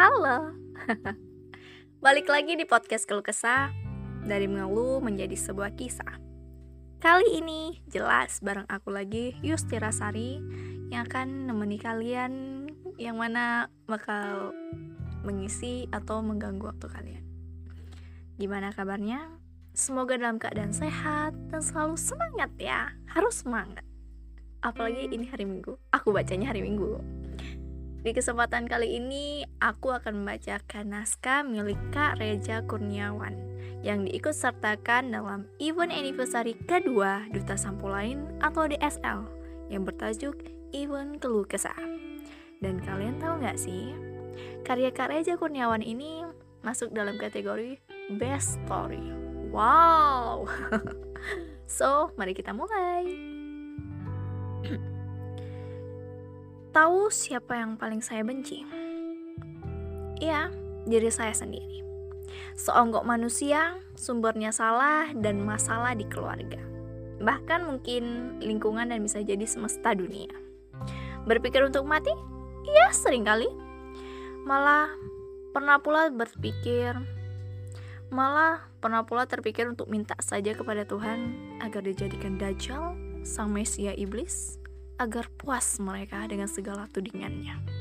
[0.00, 0.56] Halo.
[2.00, 3.68] Balik lagi di podcast Keluh Kesah
[4.24, 6.16] dari mengeluh menjadi sebuah kisah.
[7.04, 10.40] Kali ini jelas bareng aku lagi Yustira Sari
[10.88, 12.32] yang akan menemani kalian
[12.96, 14.56] yang mana bakal
[15.20, 17.24] mengisi atau mengganggu waktu kalian.
[18.40, 19.20] Gimana kabarnya?
[19.76, 22.88] Semoga dalam keadaan sehat dan selalu semangat ya.
[23.04, 23.84] Harus semangat.
[24.64, 25.76] Apalagi ini hari Minggu.
[25.92, 27.20] Aku bacanya hari Minggu.
[28.00, 33.36] Di kesempatan kali ini, aku akan membacakan naskah milik Kak Reja Kurniawan
[33.84, 39.28] yang diikut sertakan dalam event anniversary kedua Duta Sampulain atau DSL
[39.68, 40.36] yang bertajuk
[40.72, 41.76] Event Keluh Kesah.
[42.60, 43.92] Dan kalian tahu nggak sih,
[44.64, 46.24] karya Kak Reja Kurniawan ini
[46.64, 47.80] masuk dalam kategori
[48.16, 49.12] Best Story.
[49.52, 50.48] Wow!
[51.68, 53.04] so, mari kita mulai.
[56.70, 58.62] Tahu siapa yang paling saya benci?
[60.20, 60.52] Iya,
[60.84, 61.80] diri saya sendiri.
[62.54, 66.60] Seonggok manusia, sumbernya salah dan masalah di keluarga.
[67.20, 70.30] Bahkan mungkin lingkungan dan bisa jadi semesta dunia.
[71.24, 72.12] Berpikir untuk mati?
[72.68, 73.48] Iya, sering kali.
[74.44, 74.88] Malah
[75.52, 76.96] pernah pula berpikir
[78.10, 81.30] Malah pernah pula terpikir untuk minta saja kepada Tuhan
[81.62, 84.58] agar dijadikan dajjal, sang mesia iblis,
[84.98, 87.79] agar puas mereka dengan segala tudingannya.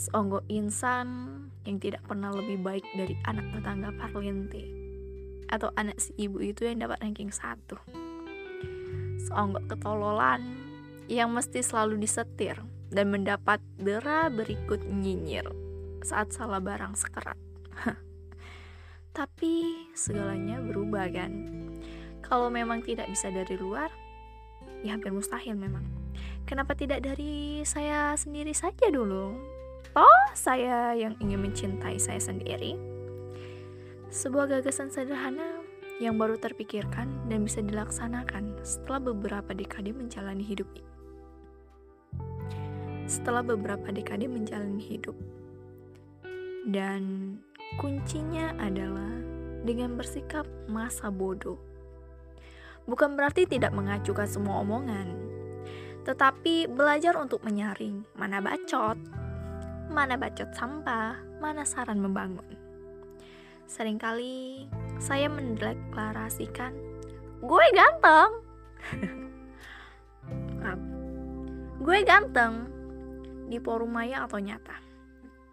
[0.00, 1.28] Seonggok insan
[1.68, 4.64] yang tidak pernah lebih baik dari anak tetangga Parlente
[5.52, 7.76] atau anak si ibu itu yang dapat ranking satu.
[9.28, 10.56] Seonggok ketololan
[11.04, 12.56] yang mesti selalu disetir
[12.88, 15.44] dan mendapat dera berikut nyinyir
[16.00, 17.36] saat salah barang sekerat.
[19.20, 21.32] Tapi segalanya berubah kan?
[22.24, 23.92] Kalau memang tidak bisa dari luar,
[24.80, 25.84] ya hampir mustahil memang.
[26.48, 29.59] Kenapa tidak dari saya sendiri saja dulu?
[29.94, 32.78] Toh saya yang ingin mencintai saya sendiri.
[34.10, 35.62] Sebuah gagasan sederhana
[36.02, 40.66] yang baru terpikirkan dan bisa dilaksanakan setelah beberapa dekade menjalani hidup.
[43.06, 45.14] Setelah beberapa dekade menjalani hidup.
[46.66, 47.34] Dan
[47.78, 49.10] kuncinya adalah
[49.66, 51.70] dengan bersikap masa bodoh
[52.90, 55.14] bukan berarti tidak mengacukan semua omongan,
[56.02, 58.98] tetapi belajar untuk menyaring mana bacot,
[59.90, 62.46] mana bacot sampah, mana saran membangun.
[63.66, 64.70] Seringkali
[65.02, 66.70] saya mendeklarasikan,
[67.42, 68.30] gue ganteng.
[71.84, 72.70] gue ganteng
[73.50, 74.78] di forum maya atau nyata.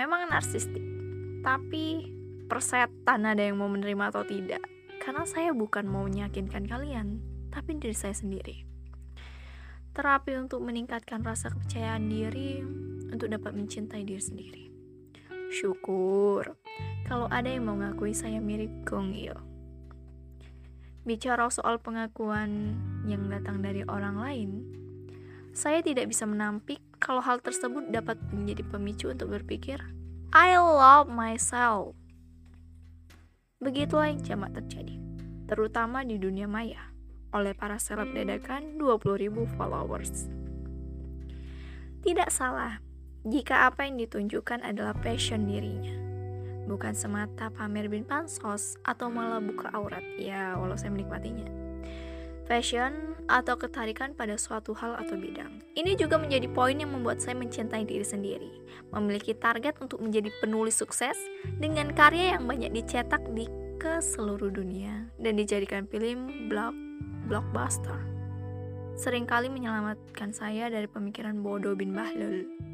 [0.00, 0.82] Memang narsistik,
[1.44, 2.08] tapi
[2.48, 4.64] persetan ada yang mau menerima atau tidak
[5.02, 7.18] karena saya bukan mau meyakinkan kalian,
[7.50, 8.62] tapi diri saya sendiri.
[9.92, 12.64] Terapi untuk meningkatkan rasa kepercayaan diri
[13.12, 14.64] untuk dapat mencintai diri sendiri.
[15.52, 16.56] Syukur
[17.04, 19.36] kalau ada yang mau ngakui saya mirip Gong Il.
[21.04, 24.50] Bicara soal pengakuan yang datang dari orang lain,
[25.52, 29.82] saya tidak bisa menampik kalau hal tersebut dapat menjadi pemicu untuk berpikir,
[30.32, 31.98] I love myself
[33.62, 34.98] Begitulah yang jamak terjadi,
[35.46, 36.90] terutama di dunia maya,
[37.30, 40.26] oleh para seleb dadakan 20.000 followers.
[42.02, 42.82] Tidak salah
[43.22, 45.94] jika apa yang ditunjukkan adalah passion dirinya,
[46.66, 51.46] bukan semata pamer bin pansos atau malah buka aurat, ya walau saya menikmatinya.
[52.50, 55.62] Fashion atau ketarikan pada suatu hal atau bidang.
[55.78, 58.50] Ini juga menjadi poin yang membuat saya mencintai diri sendiri.
[58.90, 61.14] Memiliki target untuk menjadi penulis sukses
[61.62, 63.46] dengan karya yang banyak dicetak di
[63.78, 66.74] ke seluruh dunia dan dijadikan film block
[67.30, 68.02] blockbuster.
[68.98, 72.71] Seringkali menyelamatkan saya dari pemikiran bodoh bin Bahlul.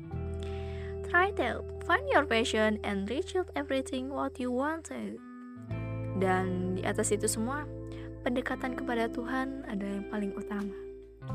[1.08, 5.16] Try to find your passion and reach out everything what you wanted.
[6.20, 7.64] Dan di atas itu semua,
[8.28, 10.76] pendekatan kepada Tuhan adalah yang paling utama,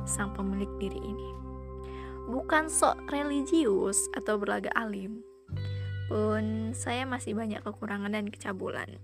[0.05, 1.29] sang pemilik diri ini.
[2.29, 5.25] Bukan sok religius atau berlaga alim,
[6.05, 9.01] pun saya masih banyak kekurangan dan kecabulan.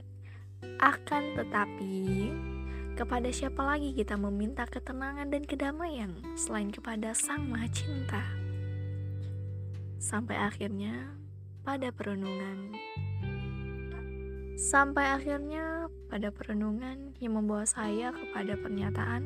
[0.78, 2.30] Akan tetapi,
[2.94, 8.49] kepada siapa lagi kita meminta ketenangan dan kedamaian selain kepada Sang Maha Cinta?
[10.00, 11.12] Sampai akhirnya
[11.68, 12.72] pada perenungan.
[14.56, 19.24] Sampai akhirnya pada perenungan yang membawa saya kepada pernyataan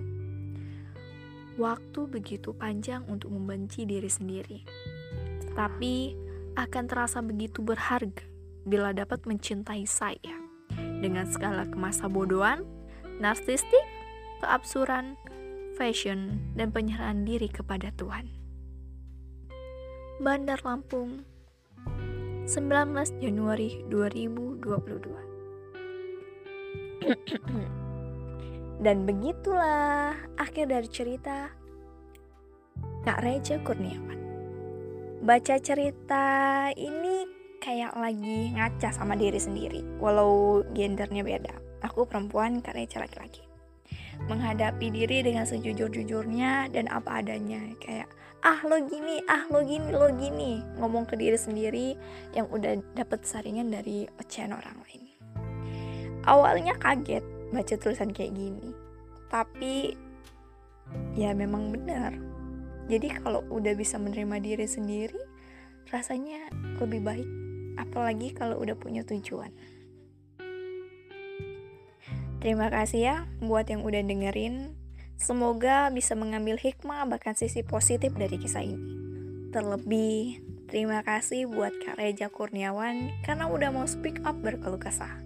[1.57, 4.61] Waktu begitu panjang untuk membenci diri sendiri
[5.45, 5.95] Tetapi
[6.53, 8.25] akan terasa begitu berharga
[8.65, 10.37] bila dapat mencintai saya.
[10.73, 12.63] Dengan segala kemasa bodohan,
[13.19, 13.85] narsistik,
[14.39, 15.19] keabsuran,
[15.75, 18.42] fashion, dan penyerahan diri kepada Tuhan
[20.21, 21.25] Bandar Lampung
[22.45, 22.69] 19
[23.18, 25.10] Januari 2022.
[28.86, 31.50] Dan begitulah akhir dari cerita
[33.01, 34.21] Kak Reja Kurniawan.
[35.25, 36.25] Baca cerita
[36.77, 37.25] ini
[37.57, 41.57] kayak lagi ngaca sama diri sendiri, walau gendernya beda.
[41.89, 43.42] Aku perempuan, Kak Reja laki-laki.
[44.30, 48.06] Menghadapi diri dengan sejujur-jujurnya dan apa adanya, kayak
[48.43, 51.95] ah lo gini, ah lo gini, lo gini, ngomong ke diri sendiri
[52.35, 55.03] yang udah dapet saringan dari ocehan orang lain.
[56.27, 57.23] Awalnya kaget
[57.55, 58.75] baca tulisan kayak gini,
[59.31, 59.95] tapi
[61.15, 62.11] ya memang benar.
[62.91, 65.19] Jadi kalau udah bisa menerima diri sendiri,
[65.87, 66.51] rasanya
[66.83, 67.29] lebih baik,
[67.79, 69.55] apalagi kalau udah punya tujuan.
[72.43, 74.75] Terima kasih ya buat yang udah dengerin
[75.23, 78.75] Semoga bisa mengambil hikmah bahkan sisi positif dari kisah ini.
[79.55, 85.23] Terlebih, terima kasih buat Kak Reja Kurniawan karena udah mau speak up berkeluh kesah.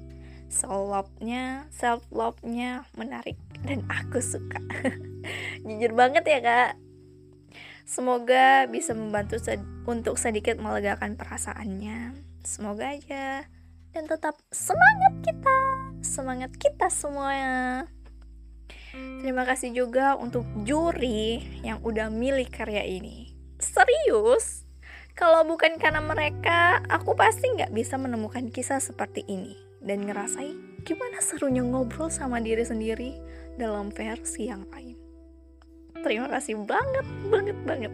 [0.53, 4.61] Self-love-nya, self-love-nya menarik dan aku suka.
[5.65, 6.71] Jujur banget ya kak.
[7.81, 12.13] Semoga bisa membantu sed untuk sedikit melegakan perasaannya.
[12.45, 13.49] Semoga aja.
[13.97, 15.57] Dan tetap semangat kita.
[16.05, 17.89] Semangat kita semuanya.
[18.95, 23.35] Terima kasih juga untuk juri yang udah milih karya ini.
[23.57, 24.63] Serius?
[25.17, 31.19] Kalau bukan karena mereka, aku pasti nggak bisa menemukan kisah seperti ini dan ngerasain gimana
[31.19, 33.17] serunya ngobrol sama diri sendiri
[33.57, 34.95] dalam versi yang lain.
[36.05, 37.93] Terima kasih banget, banget, banget.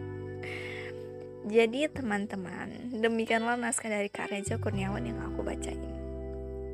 [1.48, 5.80] Jadi teman-teman, demikianlah naskah dari Kak Reza Kurniawan yang aku bacain.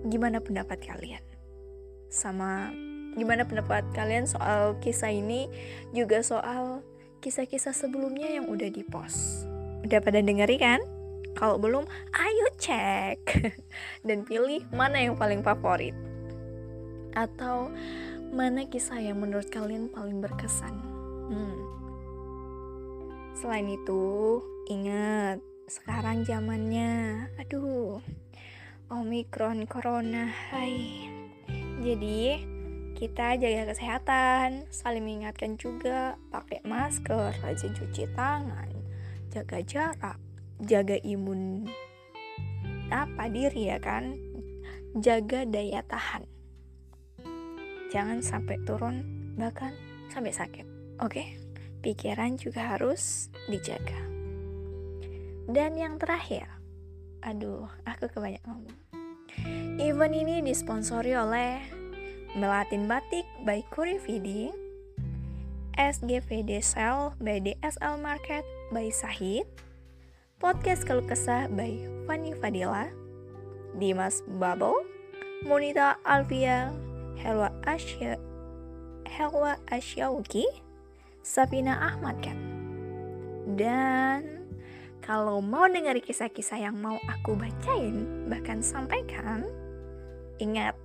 [0.06, 1.22] Gimana pendapat kalian?
[2.10, 2.74] Sama
[3.14, 5.50] Gimana pendapat kalian soal kisah ini?
[5.90, 6.84] Juga soal
[7.20, 9.44] kisah-kisah sebelumnya yang udah di post.
[9.84, 10.80] Udah pada dengerin kan?
[11.34, 13.18] Kalau belum, ayo cek
[14.06, 15.94] dan pilih mana yang paling favorit.
[17.14, 17.70] Atau
[18.30, 20.74] mana kisah yang menurut kalian paling berkesan.
[21.30, 21.58] Hmm.
[23.38, 25.38] Selain itu, ingat
[25.70, 28.02] sekarang zamannya, aduh,
[28.90, 31.06] Omikron Corona, hai.
[31.80, 32.42] Jadi,
[33.00, 38.68] kita jaga kesehatan, saling mengingatkan juga, pakai masker, rajin cuci tangan,
[39.32, 40.20] jaga jarak,
[40.60, 41.64] jaga imun
[42.92, 44.20] apa diri ya kan,
[45.00, 46.28] jaga daya tahan.
[47.88, 49.00] Jangan sampai turun,
[49.40, 49.72] bahkan
[50.12, 50.68] sampai sakit.
[51.00, 51.40] Oke,
[51.80, 53.96] pikiran juga harus dijaga.
[55.48, 56.44] Dan yang terakhir,
[57.24, 58.78] aduh, aku kebanyakan ngomong.
[59.80, 61.79] Event ini disponsori oleh
[62.38, 64.54] Melatin Batik by Kurifidi,
[65.74, 69.50] SGVD Sell by DSL Market by Sahid,
[70.38, 71.74] Podcast Keluh Kesah by
[72.06, 72.86] Fanny Fadila,
[73.82, 74.78] Dimas Bubble,
[75.42, 76.70] Monita Alvia,
[77.18, 78.14] Helwa Asya,
[79.10, 80.46] Helwa Asyauki,
[81.26, 82.38] Safina Ahmad kan.
[83.58, 84.46] Dan
[85.02, 89.50] kalau mau dengar kisah-kisah yang mau aku bacain, bahkan sampaikan,
[90.38, 90.78] ingat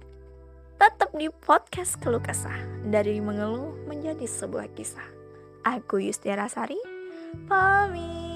[0.75, 5.07] tetap di podcast Keluh Kesah dari mengeluh menjadi sebuah kisah.
[5.65, 6.77] Aku Yustiara Sari,
[7.47, 8.34] pamit.